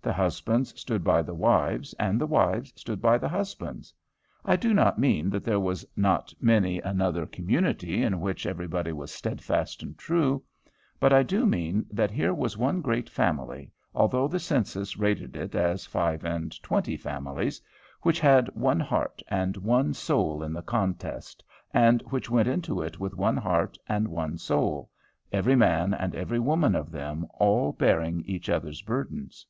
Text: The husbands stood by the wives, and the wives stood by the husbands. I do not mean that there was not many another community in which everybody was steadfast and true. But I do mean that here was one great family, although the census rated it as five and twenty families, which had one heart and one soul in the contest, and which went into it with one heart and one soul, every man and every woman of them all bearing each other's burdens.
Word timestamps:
The 0.00 0.14
husbands 0.14 0.72
stood 0.80 1.04
by 1.04 1.20
the 1.20 1.34
wives, 1.34 1.92
and 1.98 2.18
the 2.18 2.26
wives 2.26 2.72
stood 2.76 3.02
by 3.02 3.18
the 3.18 3.28
husbands. 3.28 3.92
I 4.42 4.56
do 4.56 4.72
not 4.72 4.98
mean 4.98 5.28
that 5.28 5.44
there 5.44 5.60
was 5.60 5.84
not 5.96 6.32
many 6.40 6.78
another 6.80 7.26
community 7.26 8.02
in 8.02 8.18
which 8.20 8.46
everybody 8.46 8.90
was 8.90 9.12
steadfast 9.12 9.82
and 9.82 9.98
true. 9.98 10.42
But 10.98 11.12
I 11.12 11.22
do 11.22 11.44
mean 11.44 11.84
that 11.90 12.10
here 12.10 12.32
was 12.32 12.56
one 12.56 12.80
great 12.80 13.10
family, 13.10 13.70
although 13.94 14.26
the 14.28 14.40
census 14.40 14.96
rated 14.96 15.36
it 15.36 15.54
as 15.54 15.84
five 15.84 16.24
and 16.24 16.52
twenty 16.62 16.96
families, 16.96 17.60
which 18.00 18.20
had 18.20 18.48
one 18.54 18.80
heart 18.80 19.20
and 19.28 19.58
one 19.58 19.92
soul 19.92 20.42
in 20.42 20.54
the 20.54 20.62
contest, 20.62 21.44
and 21.74 22.00
which 22.08 22.30
went 22.30 22.48
into 22.48 22.80
it 22.80 22.98
with 22.98 23.14
one 23.14 23.36
heart 23.36 23.76
and 23.86 24.08
one 24.08 24.38
soul, 24.38 24.90
every 25.32 25.56
man 25.56 25.92
and 25.92 26.14
every 26.14 26.38
woman 26.40 26.74
of 26.74 26.90
them 26.92 27.26
all 27.34 27.72
bearing 27.72 28.22
each 28.24 28.48
other's 28.48 28.80
burdens. 28.80 29.44